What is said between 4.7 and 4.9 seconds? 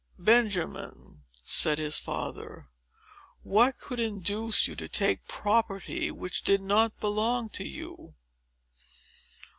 to